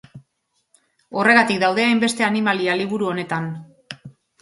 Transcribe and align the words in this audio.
Horregatik 1.19 1.61
daude 1.65 1.87
hainbeste 1.91 2.29
animalia 2.31 2.81
liburu 2.83 3.15
honetan. 3.15 3.51